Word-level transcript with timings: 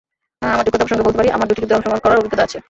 আমার 0.53 0.65
যোগ্যতা 0.65 0.85
প্রসঙ্গে 0.85 1.05
বলতে 1.05 1.19
পারি, 1.19 1.29
আমার 1.35 1.47
দুটি 1.49 1.61
যুদ্ধে 1.61 1.75
অংশগ্রহণ 1.77 2.01
করার 2.03 2.19
অভিজ্ঞতা 2.21 2.43
আছে। 2.47 2.57